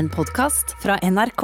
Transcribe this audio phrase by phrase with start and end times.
[0.00, 1.42] En podkast fra NRK.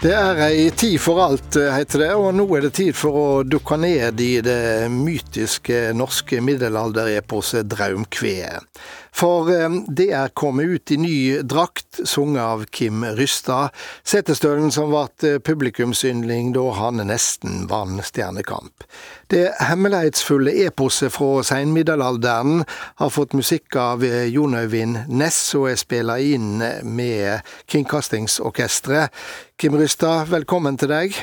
[0.00, 3.26] Det er ei tid for alt, heter det, og nå er det tid for å
[3.42, 8.70] dukke ned i det mytiske norske middelaldereposet Draumkveet.
[9.16, 13.74] For eh, det er kommet ut i ny drakt, sunget av Kim Rystad,
[14.06, 18.86] Setesdølen som ble publikumsyndling da han nesten vant Stjernekamp.
[19.30, 22.64] Det hemmelighetsfulle eposet fra seinmiddelalderen
[23.00, 29.14] har fått musikk av Jon Øyvind Næss og er spilla inn med Kringkastingsorkesteret.
[29.60, 31.20] Kim Rystad, velkommen til deg.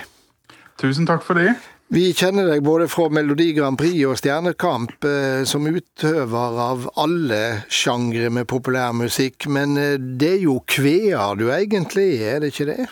[0.78, 1.56] Tusen takk for det.
[1.88, 7.62] Vi kjenner deg både fra Melodi Grand Prix og Stjernekamp eh, som utøver av alle
[7.72, 12.88] sjangre med populærmusikk, men eh, det er jo kveer du egentlig er, det ikke det?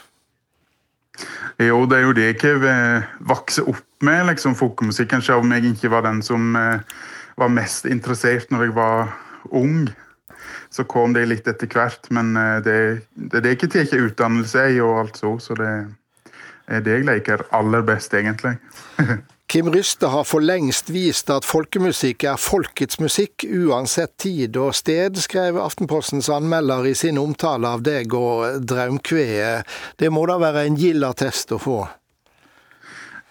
[1.59, 5.73] Jo, det er jo det jeg vokser vokste opp med, liksom folkemusikken, selv om jeg
[5.73, 6.95] ikke var den som eh,
[7.35, 9.13] var mest interessert når jeg var
[9.51, 9.89] ung.
[10.71, 12.79] Så kom det litt etter hvert, men eh, det,
[13.11, 15.71] det, er ikke tatt utdannelse i og alt så, så det
[16.67, 18.57] det jeg liker aller best, egentlig.
[19.47, 25.19] Kim Ryste har for lengst vist at folkemusikk er folkets musikk, uansett tid og sted,
[25.21, 29.69] skrev Aftenpostens anmelder i sin omtale av deg og Draumkveet.
[30.01, 31.77] Det må da være en gild attest å få?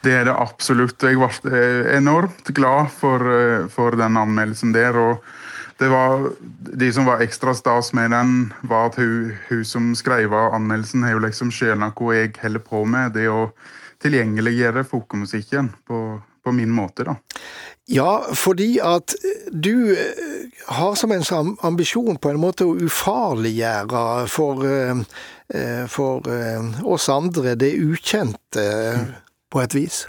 [0.04, 1.02] Det er det absolutt.
[1.02, 1.64] Jeg ble
[1.96, 4.96] enormt glad for, eh, for den anmeldelsen der.
[4.96, 5.24] og
[5.78, 6.30] det var,
[6.78, 11.02] De som var ekstra stas med den, var at hun, hun som skrev av anmeldelsen,
[11.02, 13.14] har jo liksom skjønna hva jeg holder på med.
[13.16, 13.48] Det å
[14.04, 16.00] tilgjengeliggjøre folkemusikken på,
[16.44, 17.16] på min måte, da.
[17.90, 19.12] Ja, fordi at
[19.52, 25.02] du eh, har som en sånn ambisjon på en måte å ufarliggjøre for, eh,
[25.52, 26.24] eh, for
[26.84, 28.64] oss andre det ukjente
[29.52, 30.06] på et vis.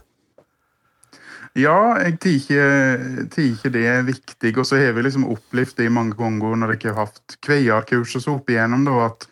[1.56, 4.52] Ja, jeg tenker det er viktig.
[4.60, 8.18] Og så har vi liksom opplevd det i mange ganger når jeg har hatt kveierkurs
[8.20, 9.28] og så opp igjennom, da, at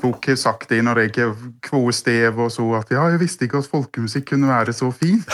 [0.00, 3.46] folk har sagt det når jeg har kvoe stev og så at ja, jeg visste
[3.46, 5.30] ikke at folkemusikk kunne være så fint.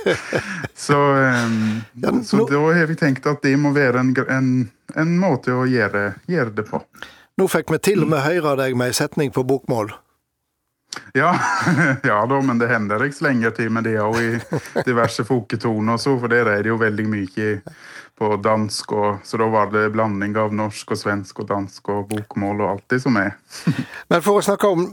[0.86, 2.24] så, um, ja, nå...
[2.26, 4.52] så da har vi tenkt at det må være en, en,
[4.98, 6.82] en måte å gjøre, gjøre, det på.
[7.38, 9.94] Nå fikk vi til og med høre deg med ei setning på bokmål.
[11.14, 11.30] Ja,
[12.02, 16.02] ja da, men det hender jeg slenger til med det òg i diverse folketoner og
[16.02, 17.50] så, for der er det jo veldig mye
[18.20, 22.10] på dansk, og, så da var det blanding av norsk og svensk og dansk og
[22.10, 23.32] bokmål og alt det som er.
[24.12, 24.90] Men for å snakke om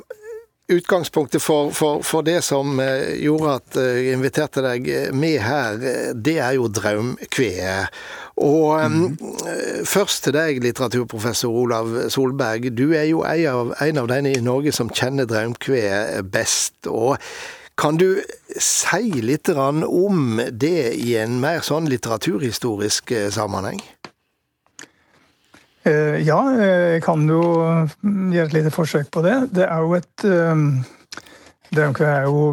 [0.67, 5.77] utgangspunktet for, for, for, det som eh, gjorde at eh, jeg inviterte deg med her,
[5.79, 7.93] eh, det er jo Draumkveet.
[8.37, 9.05] Og mm.
[9.87, 12.67] først til deg, litteraturprofessor Olav Solberg.
[12.77, 16.85] Du er jo en av, en av denne i Norge som kjenner Draumkveet best.
[16.85, 17.17] og
[17.77, 18.23] kan du
[18.57, 23.81] si litt om det i en mer sånn litteraturhistorisk sammenheng?
[25.87, 27.41] Eh, ja, jeg kan jo
[28.03, 29.39] gjøre et lite forsøk på det.
[29.55, 30.29] Det er jo et
[31.67, 32.43] Draumkvedet er jo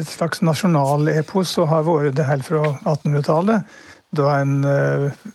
[0.00, 3.74] et slags nasjonalepos og har vært det helt fra 1800-tallet.
[4.16, 4.64] Da en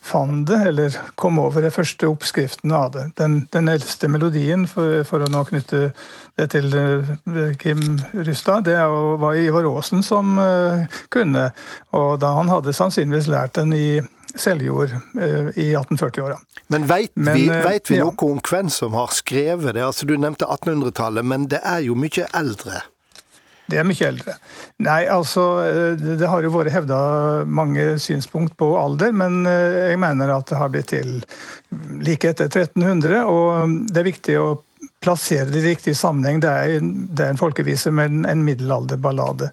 [0.03, 3.03] fant det, eller kom over de første oppskriftene av det.
[3.22, 5.91] Den, den eldste melodien, for, for, å nå knytte
[6.35, 6.74] det til
[7.62, 7.85] Kim
[8.18, 8.81] Rystad, det
[9.22, 10.34] var Ivar Aasen som
[11.14, 11.46] kunne.
[11.94, 13.88] Og da han hadde sannsynligvis lært den i
[14.35, 16.38] Seljord eh, i 1840-åra.
[16.68, 19.84] Men veit vi, eh, vet vi noe om hvem som har skrevet det?
[19.86, 22.81] Altså Du nevnte 1800-tallet, men det er jo mye eldre?
[23.66, 24.36] Det er mye eldre.
[24.86, 27.00] Nei, altså eh, Det har jo vært hevda
[27.46, 31.18] mange synspunkt på alder, men jeg mener at det har blitt til
[32.06, 33.26] like etter 1300.
[33.26, 34.50] Og det er viktig å
[35.02, 36.42] plassere det i riktig sammenheng.
[36.44, 39.52] Det er, det er en folkevise med en, en middelalderballade.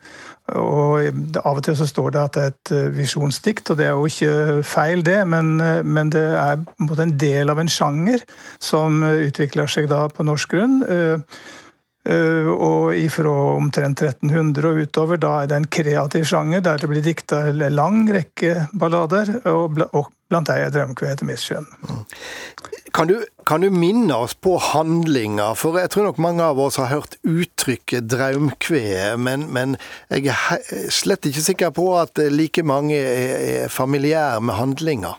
[0.58, 3.88] Og Av og til så står det at det er et eh, visjonsdikt, og det
[3.88, 5.22] er jo ikke feil, det.
[5.28, 6.60] Men, eh, men det er
[7.06, 8.24] en del av en sjanger
[8.62, 10.80] som utvikler seg da på norsk grunn.
[10.82, 16.90] Eh, og ifra omtrent 1300 og utover, da er det en kreativ sjanger der det
[16.90, 22.81] blir dikta en lang rekke ballader, og blant dem er 'Drømkvedet' etter misskjønn'.
[23.02, 25.48] Kan du, kan du, minne oss på handlinga?
[25.58, 29.74] For jeg tror nok mange av oss har hørt uttrykket 'draumkveet', men, men
[30.06, 35.16] jeg er slett ikke sikker på at like mange er familiære med handlinga.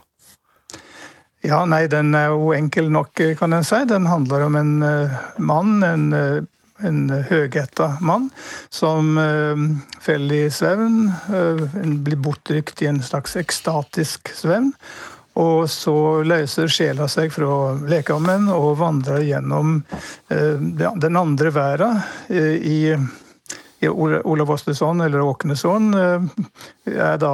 [1.43, 3.81] Ja, nei, den er jo enkel nok, kan en si.
[3.91, 8.29] Den handler om en uh, mann, en, uh, en høgetta mann,
[8.71, 9.59] som uh,
[9.99, 11.11] faller i svevn.
[12.07, 14.71] blir bortrykt i en slags ekstatisk svevn.
[15.39, 15.95] Og så
[16.27, 19.79] løser sjela seg fra lekammen og vandrer gjennom
[20.29, 22.79] eh, den andre verden eh, i,
[23.83, 25.89] Olav Osteson eller Åknesson,
[27.19, 27.31] da,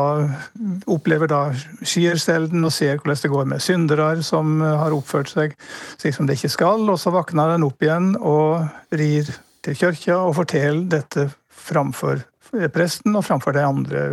[0.90, 1.42] opplever da
[1.86, 5.54] skierselden og ser hvordan det går med syndere som har oppført seg
[6.02, 6.88] slik som det ikke skal.
[6.90, 8.66] Og så våkner han opp igjen og
[8.98, 9.30] rir
[9.62, 12.26] til kirka og forteller dette framfor
[12.74, 14.08] presten og framfor de andre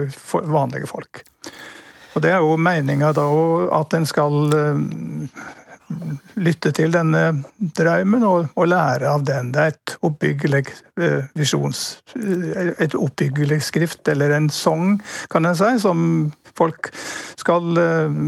[0.44, 1.24] vanlige folk.
[2.16, 3.26] Og Det er jo meninga da
[3.76, 4.32] at en skal
[6.36, 7.22] lytte til denne
[7.78, 9.52] drømmen og, og, lære av den.
[9.54, 10.64] Det er et oppbyggelig
[11.00, 11.84] eh, visjons...
[12.18, 14.98] Eh, et oppbyggelig skrift, eller en sang,
[15.30, 16.00] kan en si, som
[16.58, 16.90] folk
[17.38, 18.18] skal eh,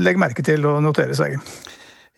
[0.00, 1.36] legge merke til og notere seg.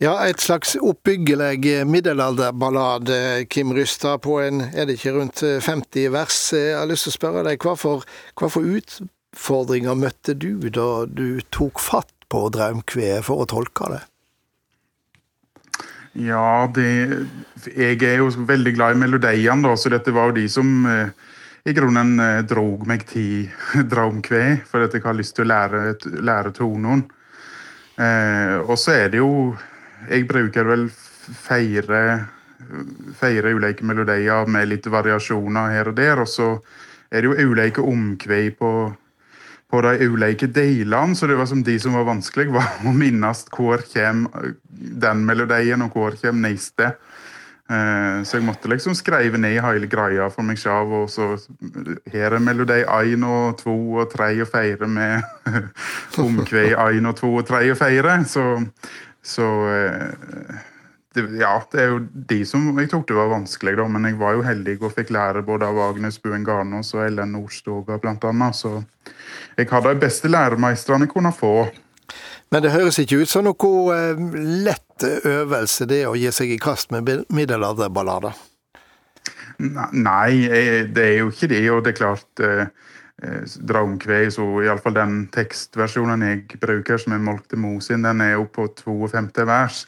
[0.03, 3.11] Ja, et slags oppbyggelig middelalderballad,
[3.51, 6.41] Kim Rystad, på en, er det ikke rundt 50 vers?
[6.53, 8.07] Jeg har lyst til å spørre deg, hva for,
[8.43, 8.67] for
[9.35, 14.03] utfordringer møtte du da du tok fatt på Draumkveet for å tolke det?
[16.15, 17.27] Ja, det,
[17.75, 21.11] jeg er jo veldig glad i melodiene, da, så dette var jo de som eh,
[21.67, 23.51] i grunnen eh, drog meg til
[23.91, 25.83] Draumkveet, for at jeg har lyst til å lære,
[26.23, 27.03] lære tonen.
[27.99, 29.55] Eh, og så er det jo
[30.11, 32.01] Jeg bruker vel fire,
[33.17, 36.49] feire ulike melodier med litt variasjoner her og der, og så
[37.09, 38.71] er det jo ulike omkvei på
[39.75, 43.43] på de ulike delene, så det var som de som var vanskelig, var å minnes
[43.57, 44.29] hvor kom
[45.05, 46.93] den melodien, og hvor kom neste.
[47.65, 50.93] Eh, så jeg måtte liksom skrive ned hele greia for meg selv.
[51.01, 51.33] Og så
[52.13, 55.25] her er melodi én og to og tre og fire med
[56.27, 58.19] omkved én og to og tre og fire.
[58.31, 58.47] Så,
[59.25, 60.63] så eh,
[61.17, 62.03] det, ja, det er jo
[62.35, 65.15] de som jeg tok det var vanskelig, da, men jeg var jo heldig og fikk
[65.15, 68.61] lære både av Agnes Buen Garnås og Ellen Nordstoga blant annet.
[68.61, 68.83] Så
[69.57, 71.69] jeg har de beste læremeistrene kunne få.
[72.55, 74.25] Men det høres ikke ut som noe eh,
[74.63, 78.37] lett øvelse, det å gi seg i kast med middelalderballader?
[79.59, 80.47] Nei,
[80.95, 81.63] det er jo ikke det.
[81.73, 82.67] Og det er klart eh,
[83.25, 88.47] eh Draumkve, så iallfall den tekstversjonen jeg bruker, som er Molkte Mosin, den er jo
[88.47, 89.85] på 52 vers.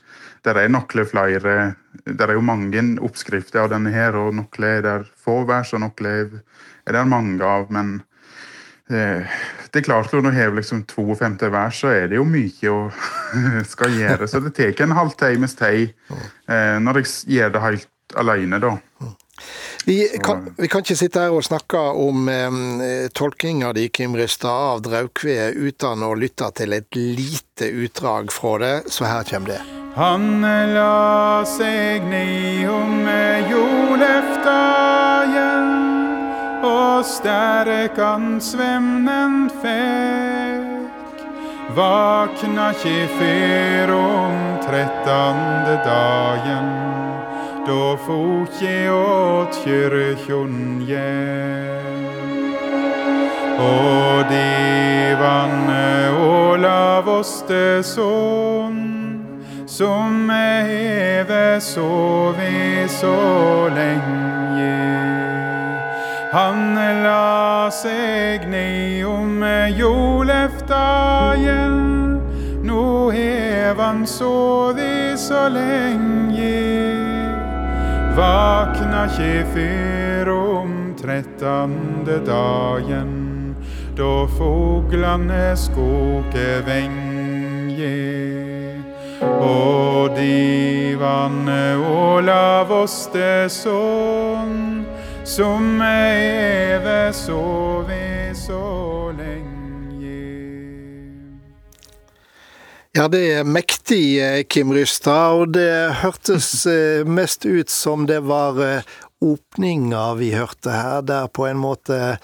[0.46, 4.82] Der er noen flere Der er jo mange oppskrifter av denne her, og noen er
[4.82, 6.42] der få vers, og noen
[6.86, 7.70] er der mange av.
[7.70, 8.15] men Eh,
[8.88, 12.80] det er klart Når du har liksom 52 vers, så er det jo mye å
[13.72, 14.28] skal gjøre.
[14.30, 15.90] Så det tar en halv times tid
[16.48, 18.76] eh, når jeg gjør det helt alene, da.
[19.86, 24.78] Vi kan, vi kan, ikke sitte her og snakke om eh, tolkinga di, Kim Rystad,
[24.78, 29.60] av Draukve uten å lytte til et lite utdrag fra det, så her kommer det.
[29.96, 30.44] Han
[30.74, 33.08] la seg ned om
[33.52, 34.95] jordløftajen
[36.66, 40.66] og stärkan svämnen fäk
[41.76, 42.72] Vakna
[43.92, 46.96] om trettande dagen.
[47.66, 50.86] Da fot je åt kyrkjon
[53.58, 58.76] Og divane Olav Osteson
[59.66, 64.35] Som heve sove så lenge
[66.36, 69.40] han la seg ned om
[69.72, 71.76] jordløftagen.
[72.66, 76.96] Nå hev han sovet så lenge.
[78.16, 83.56] Vakna ikke før om trettande dagen,
[83.96, 87.94] da fuglane skoke venge.
[89.24, 94.56] Og divane Olav Osteson
[95.26, 99.56] som eve sove så lenge.
[102.94, 108.20] Ja, det er mektig, eh, Kim Rystad, og det hørtes eh, mest ut som det
[108.24, 108.86] var eh,
[109.20, 112.18] åpninga vi hørte her, der på en måte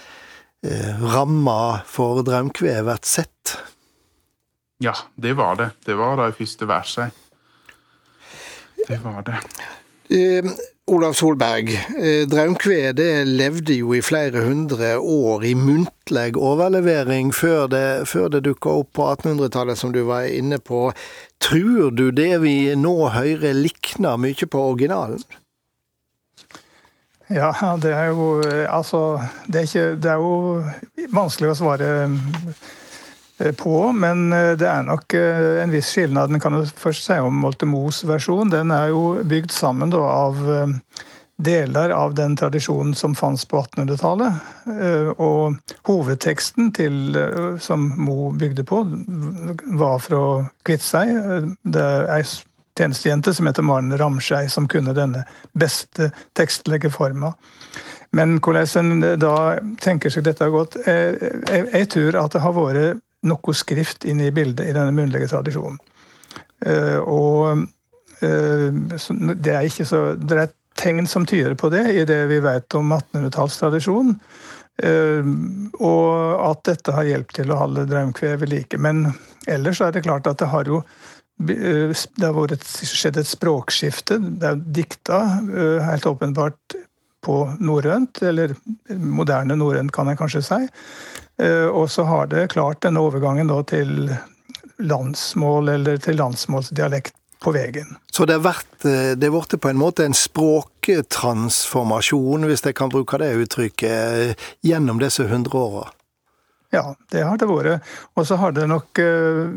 [0.63, 3.57] ramma for Draumkve blir sett.
[4.79, 5.73] Ja, det var det.
[5.83, 7.11] Det var det første verset.
[8.87, 9.41] Det var det.
[10.93, 11.71] Olav Solberg,
[12.29, 18.75] draumkvedet levde jo i flere hundre år i muntlig overlevering før det, før det dukka
[18.83, 20.91] opp på 1800-tallet, som du var inne på.
[21.41, 25.25] Tror du det vi nå hører likner mye på originalen?
[27.33, 32.82] Ja, det er jo Altså, det er, ikke, det er jo vanskelig å svare Eh,
[33.53, 36.31] på, men eh, det er nok eh, en viss skilnad.
[36.31, 38.53] Den kan du først si om Moltemos versjon.
[38.53, 40.39] Den er jo bygd sammen da, av
[41.43, 45.17] deler av den tradisjonen som fantes på 1800-tallet.
[45.19, 45.57] Og
[45.89, 47.17] hovedteksten til,
[47.59, 48.85] som Mo bygde på,
[49.81, 50.23] var fra
[50.63, 51.57] Kviteseid.
[51.67, 52.23] Det er ei
[52.79, 55.25] tjenestejente som heter Maren Ramskei, som kunne denne
[55.59, 57.33] beste tekstlige forma.
[58.13, 59.37] Men hvordan en da
[59.81, 61.17] tenker seg dette gått jeg,
[61.49, 65.31] jeg, jeg, tror at det har vært noe skrift inn i bildet i denne munnlige
[65.33, 65.79] tradisjonen.
[66.63, 67.65] Uh, og
[68.23, 68.69] uh,
[69.35, 72.95] det er så Det er tegn som tyder på det i det vi vet om
[72.95, 74.19] 1800-tallstradisjonen.
[74.83, 75.33] Uh,
[75.79, 78.79] og at dette har hjulpet til å holde draumkveet ved like.
[78.79, 79.11] Men
[79.51, 80.85] ellers er det klart at det har jo
[81.43, 84.21] det har vært, skjedd et språkskifte.
[84.39, 85.19] Det er dikta
[85.89, 86.77] helt åpenbart
[87.23, 88.55] på norrønt, eller
[88.99, 90.61] moderne norrønt kan en kanskje si.
[91.43, 94.11] Eh, og så har det klart denne overgangen til
[94.83, 97.97] landsmål eller til landsmålsdialekt på veien.
[98.13, 98.43] Så det har
[98.87, 104.99] eh, er på en måte en språktransformasjon, hvis jeg kan bruke det uttrykket, eh, gjennom
[105.03, 105.85] disse hundre åra?
[106.73, 107.89] Ja, det har det vært.
[108.17, 109.51] Og så har det nok eh,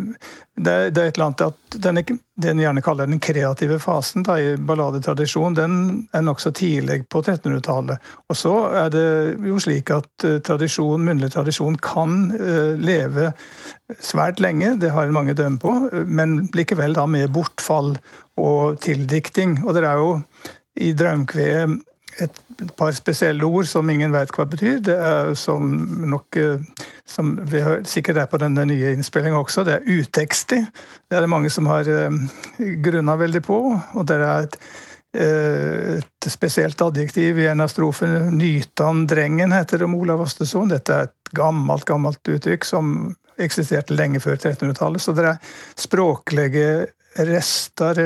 [0.56, 4.38] Det, det er et eller annet at den, en gjerne kaller den kreative fasen da,
[4.40, 5.74] i balladetradisjon, den
[6.16, 8.12] er nokså tidlig på 1300-tallet.
[8.32, 8.54] Og så
[8.84, 9.08] er det
[9.48, 13.34] jo slik at eh, tradisjon, munnlig tradisjon kan uh, leve
[14.00, 15.74] svært lenge, det har mange dømme på,
[16.08, 17.98] men likevel da med bortfall
[18.40, 19.60] og tildikting.
[19.66, 20.16] Og det er jo
[20.80, 21.80] i Draumkveet
[22.24, 22.38] et
[22.78, 24.78] par spesielle ord som ingen vet hva det betyr.
[24.88, 25.68] Det er som
[26.08, 26.40] nok
[27.06, 30.64] som vi har, sikkert er på denne nye innspillinga også, det er utekstig.
[31.06, 32.18] Det er det mange som har uh,
[32.84, 33.60] grunna veldig på.
[33.94, 34.58] Og det er et,
[35.20, 38.26] uh, et spesielt adjektiv i en av strofene.
[38.32, 40.74] 'Nytan drengen' heter det om Olav Osteson.
[40.74, 45.02] Dette er et gammelt, gammelt uttrykk som eksisterte lenge før 1300-tallet.
[45.02, 46.68] Så det er språklige
[47.16, 48.02] rester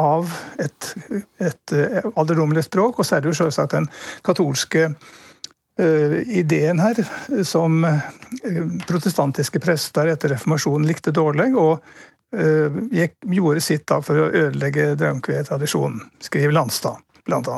[0.00, 0.92] av et,
[1.38, 1.74] et
[2.14, 2.98] alderdommelig språk.
[2.98, 3.88] Og så er det jo selvsagt den
[4.26, 7.02] katolske uh, ideen her,
[7.46, 7.84] som
[8.88, 11.52] protestantiske prester etter reformasjonen likte dårlig.
[11.56, 11.80] og
[13.26, 17.56] gjorde sitt for å ødelegge drømkvedtradisjonen, skriver Landstad bl.a.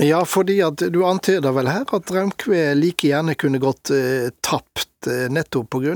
[0.00, 5.08] Ja, fordi at du antyder vel her at Raumkve like gjerne kunne gått eh, tapt
[5.10, 5.94] eh, nettopp pga.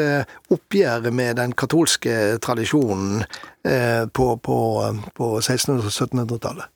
[0.00, 3.22] Eh, oppgjøret med den katolske tradisjonen
[3.62, 4.58] eh, på, på,
[5.14, 6.72] på 1600- og 1700-tallet?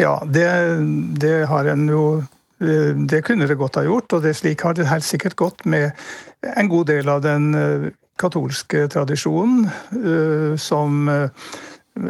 [0.00, 0.48] Ja, det,
[1.20, 2.02] det, har en jo
[2.62, 5.66] eh, Det kunne det godt ha gjort, og det slik har det helt sikkert gått
[5.68, 5.90] med
[6.48, 9.68] en god del av den eh, katolske tradisjonen,
[10.58, 11.04] som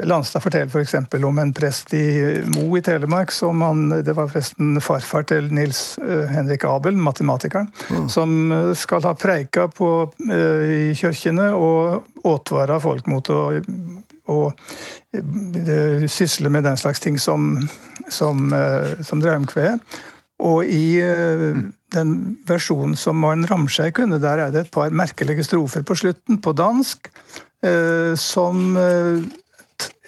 [0.04, 0.95] Landstad forteller f.eks.
[1.11, 3.30] For om en prest i Mo i Telemark.
[3.33, 8.09] som han, Det var forresten farfar til Nils uh, Henrik Abel, matematikeren, mm.
[8.09, 9.90] som eh, skal ha preika på,
[10.30, 13.40] uh, i kirkene og advara folk mot å,
[14.28, 14.38] å
[16.11, 17.54] sysle med den slags ting som,
[18.12, 18.52] som,
[19.00, 19.78] som draumkve.
[20.45, 21.00] Og i
[21.95, 22.12] den
[22.47, 26.52] versjonen som Maren Ramskjær kunne, der er det et par merkelige strofer på slutten, på
[26.54, 27.09] dansk,
[28.21, 28.76] som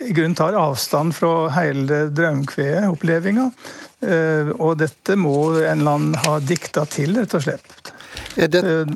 [0.00, 3.52] i grunnen tar avstand fra hele Draumkveet-opplevelsen.
[4.00, 7.90] Eh, og dette må en eller annen ha dikta til, rett og slett.
[8.36, 8.62] Det...
[8.62, 8.94] Eh,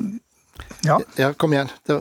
[0.87, 0.97] ja.
[1.19, 1.69] ja, kom igjen.
[1.85, 1.99] Det...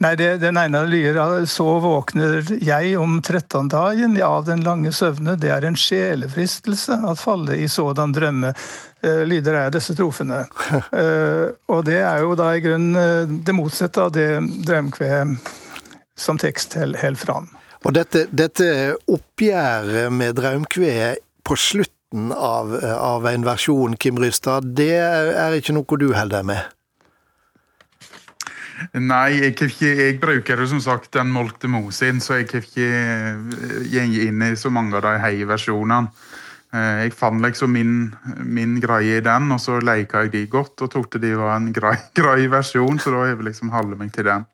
[0.00, 5.34] Nei, det, Den ene lyder så våkner jeg om trettondagen av den lange søvne.
[5.40, 8.54] Det er en sjelefristelse at falle i sådan drømme.
[9.04, 10.42] Eh, lyder er disse trofene.
[11.72, 14.28] og det er jo da i grunnen det motsatte av det
[14.68, 15.52] drømkveet
[16.20, 17.48] som tekst holder fram.
[17.80, 18.66] Og dette, dette
[19.08, 21.14] oppgjøret med Draumkve
[21.46, 26.76] på slutten av, av, en versjon, Kim Rystad, det er ikke noe du holder med?
[28.96, 32.86] Nei, jeg, ikke, jeg, bruker jo som sagt den Molte Mosin, så jeg har ikke
[32.88, 36.08] eh, gått inn i så mange av de hei-versjonene.
[36.72, 37.94] Eh, jeg fant liksom min,
[38.40, 41.68] min, greie i den, og så leka jeg de godt og tok de var en
[41.76, 44.48] grei, grei versjon, så da har jeg liksom holdt meg til den.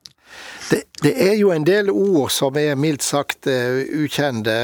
[0.71, 4.57] Det, det, er jo en del ord som er mildt sagt uh, ukjente.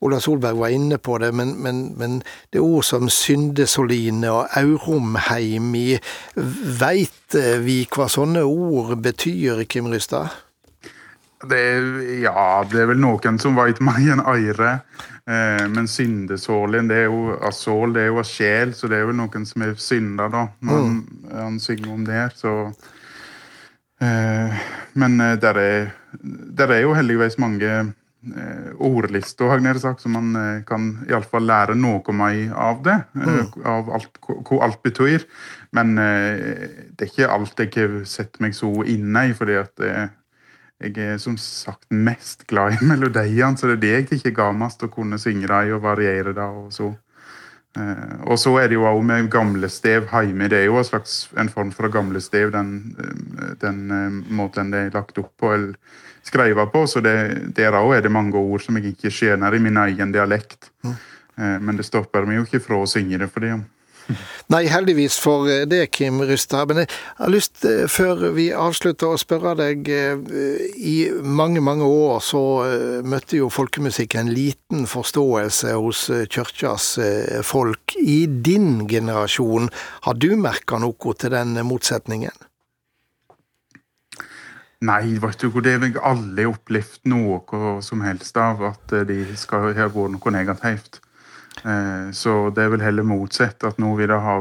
[0.00, 4.56] Ola Solberg var inne på det, men, men, men det er ord som syndesoline og
[4.56, 5.98] auromheimi.
[6.80, 10.32] Veit uh, vi hva sånne ord betyr, Kim Rystad?
[11.44, 11.64] Det
[12.22, 14.78] ja, det er vel noen som veit meg en eire.
[15.26, 18.98] Eh, men syndesålen, det er jo av sål, det er jo av sjel, så det
[18.98, 20.42] er vel noen som er synda, da.
[20.60, 20.98] Når mm.
[21.32, 22.26] han synger om det.
[22.36, 22.52] Så
[24.94, 25.92] men eh, der er,
[26.58, 30.34] der er jo heldigvis mange eh, ordlister har jeg sagt, så man
[30.68, 32.02] kan iallfall lære noe
[32.54, 32.98] av det.
[33.14, 33.52] Mm.
[33.64, 35.26] Av alt, hva alt betyr.
[35.74, 39.82] Men det er ikke alt jeg har sett meg så inne i, fordi at
[40.84, 44.52] jeg er som sagt mest glad i melodiene, så det er det jeg ikke ga
[44.54, 46.44] mest å kunne synge dem og variere det.
[46.44, 46.92] og så.
[47.76, 50.48] Eh, og så er det jo òg med gamlestev hjemme.
[50.50, 54.86] Det er jo en slags en form for gamlestev, den, eh, den eh, måten det
[54.86, 55.74] er lagt opp på eller
[56.24, 56.86] skrevet på.
[56.86, 57.16] Så det,
[57.56, 60.70] der òg er det mange ord som jeg ikke skjønner i min egen dialekt.
[60.84, 60.94] Mm.
[61.36, 63.58] Eh, men det stopper meg jo ikke fra å synge det for det.
[64.52, 66.68] Nei, heldigvis for eh, det, Kim Rustad.
[66.68, 69.88] Men jeg har lyst, eh, før vi avslutter, å spørre deg.
[69.88, 72.42] I mange, mange år så
[73.04, 76.94] møtte jo folkemusikken liten forståelse hos kirkas
[77.46, 77.96] folk.
[78.00, 79.70] I din generasjon,
[80.06, 82.34] har du merka noe til den motsetningen?
[84.84, 89.88] Nei, vet du, det har aldri opplevd noe som helst av at de skal ha
[89.88, 91.00] noe negativt.
[91.62, 94.38] Eh, så det er vel heller motsatt, at nå vil det ha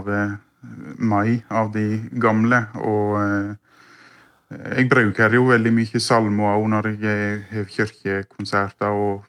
[0.98, 2.64] mai av de gamle.
[2.82, 3.52] Og eh,
[4.78, 9.24] jeg bruker jo veldig mye salmer òg når jeg har kirkekonserter og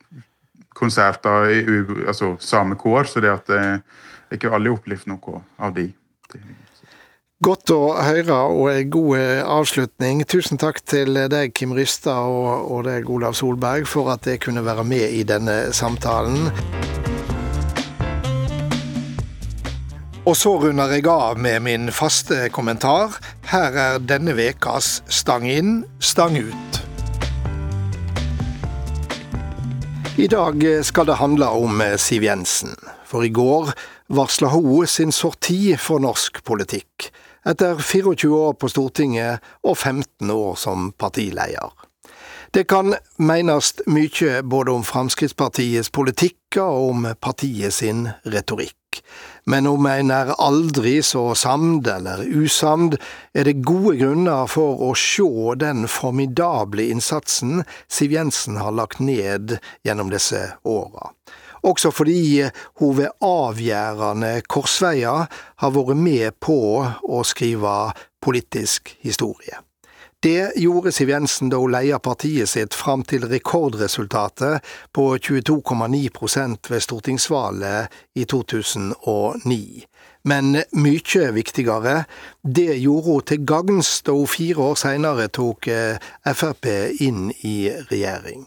[0.75, 1.63] konserter i
[2.07, 3.79] altså, samme kår, så det at eh,
[4.35, 5.91] jeg aldri opplevd noe av de.
[7.45, 10.23] Godt å høre og en god avslutning.
[10.31, 12.31] Tusen takk til deg, Kim Rystad,
[12.65, 16.49] og deg, Olav Solberg, for at jeg kunne være med i denne samtalen.
[20.25, 23.19] Og så runder jeg av med min faste kommentar.
[23.51, 26.79] Her er denne vekas Stang inn, stang ut.
[30.17, 32.73] I dag skal det handle om Siv Jensen.
[33.05, 33.75] For i går
[34.17, 37.11] varsla hun sin sorti for norsk politikk.
[37.45, 41.69] Etter 24 år på Stortinget og 15 år som partileder.
[42.55, 48.84] Det kan menes mye både om Fremskrittspartiets politikk og om partiet sin retorikk.
[49.45, 52.97] Men om en er aldri så samd eller usamd,
[53.37, 59.59] er det gode grunner for å sjå den formidable innsatsen Siv Jensen har lagt ned
[59.85, 61.13] gjennom disse åra.
[61.65, 62.45] Også fordi
[62.81, 67.77] hun ved avgjørende korsveier har vært med på å skrive
[68.25, 69.61] politisk historie.
[70.25, 74.65] Det gjorde Siv Jensen da hun leia partiet sitt fram til rekordresultatet
[74.97, 79.85] på 22,9 ved stortingsvalget i 2009.
[80.25, 82.07] Men mye viktigere,
[82.41, 86.01] det gjorde hun til gagns da hun fire år seinere tok eh,
[86.33, 86.73] Frp
[87.05, 88.47] inn i regjering.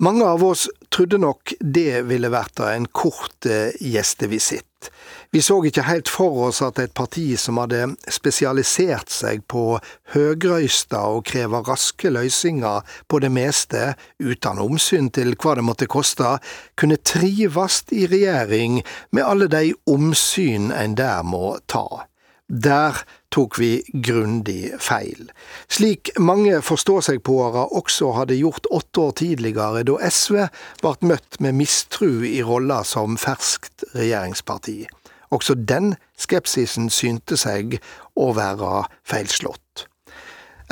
[0.00, 4.90] Mange av oss trodde nok det ville vært en kort eh, gjestevisitt.
[5.34, 9.80] Vi så ikke helt for oss at et parti som hadde spesialisert seg på
[10.14, 16.36] høgrøysta og krever raske løsninger på det meste, uten omsyn til hva det måtte koste,
[16.78, 18.78] kunne trives i regjering
[19.10, 22.06] med alle de omsyn en der må ta.
[22.48, 22.96] Der
[23.30, 25.28] tok vi grundig feil.
[25.68, 30.46] Slik mange forstå-seg-påere også hadde gjort åtte år tidligere, da SV
[30.80, 34.86] ble møtt med mistru i rolla som ferskt regjeringsparti.
[35.28, 37.76] Også den skepsisen synte seg
[38.16, 39.84] å være feilslått.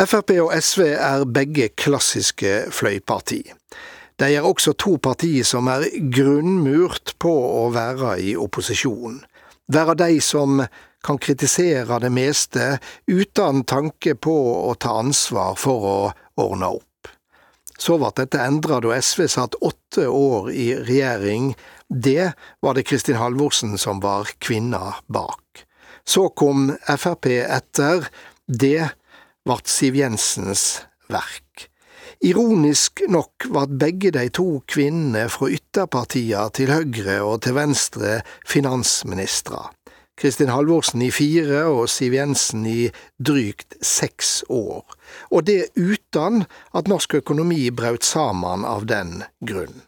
[0.01, 3.43] Frp og SV er begge klassiske fløyparti.
[4.17, 9.21] De er også to partier som er grunnmurt på å være i opposisjon.
[9.73, 10.63] Være de som
[11.07, 14.35] kan kritisere det meste uten tanke på
[14.67, 15.97] å ta ansvar for å
[16.43, 17.11] ordne opp.
[17.79, 21.53] Så ble dette endra da SV satt åtte år i regjering
[21.89, 25.67] det var det Kristin Halvorsen som var kvinna bak.
[26.07, 28.09] Så kom Frp etter.
[28.47, 28.91] Det
[29.47, 31.69] ble Siv Jensens verk.
[32.25, 39.67] Ironisk nok ble begge de to kvinnene fra ytterpartiene til høyre og til venstre finansministre.
[40.17, 42.87] Kristin Halvorsen i fire og Siv Jensen i
[43.21, 44.85] drygt seks år,
[45.29, 49.83] og det uten at norsk økonomi brøt sammen av den grunn.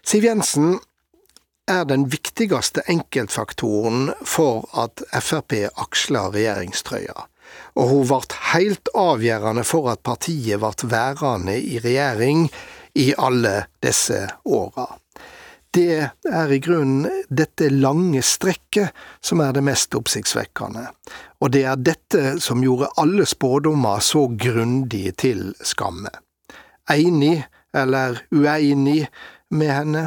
[0.00, 0.78] Siv Jensen
[1.68, 7.28] er den viktigste enkeltfaktoren for at Frp aksler regjeringstrøya,
[7.76, 12.48] og hun ble helt avgjørende for at partiet ble værende i regjering
[12.96, 14.88] i alle disse åra.
[15.72, 18.92] Det er i grunnen dette lange strekket
[19.24, 20.82] som er det mest oppsiktsvekkende,
[21.40, 26.12] og det er dette som gjorde alle spådommer så grundig til skamme.
[26.92, 27.38] Enig
[27.72, 29.06] eller uenig
[29.48, 30.02] med henne,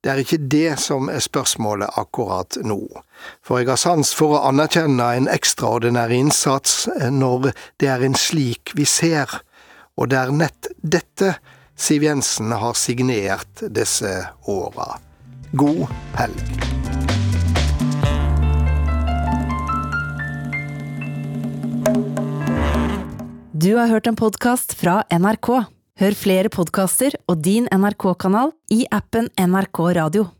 [0.00, 2.80] det er ikke det som er spørsmålet akkurat nå,
[3.44, 8.72] for jeg har sans for å anerkjenne en ekstraordinær innsats når det er en slik
[8.76, 9.28] vi ser,
[10.00, 11.36] og det er nett dette
[11.76, 14.94] Siv Jensen har signert disse åra.
[15.52, 16.42] God helg.
[23.52, 25.50] Du har hørt en podkast fra NRK.
[25.98, 30.30] Hør flere podkaster og din NRK-kanal i appen NRK Radio.